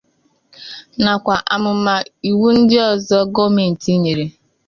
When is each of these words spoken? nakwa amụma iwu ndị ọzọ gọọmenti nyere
nakwa 1.03 1.35
amụma 1.53 1.93
iwu 2.29 2.47
ndị 2.57 2.77
ọzọ 2.91 3.19
gọọmenti 3.33 3.91
nyere 4.01 4.25